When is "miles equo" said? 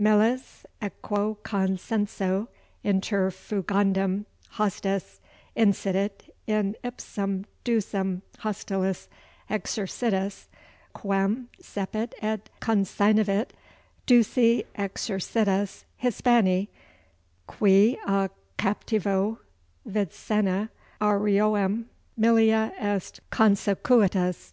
0.00-1.36